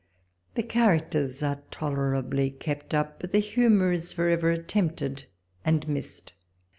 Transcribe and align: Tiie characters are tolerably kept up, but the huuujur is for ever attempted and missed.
Tiie 0.55 0.67
characters 0.67 1.43
are 1.43 1.61
tolerably 1.69 2.49
kept 2.49 2.95
up, 2.95 3.19
but 3.19 3.31
the 3.31 3.37
huuujur 3.37 3.93
is 3.93 4.13
for 4.13 4.29
ever 4.29 4.49
attempted 4.49 5.25
and 5.63 5.87
missed. 5.87 6.33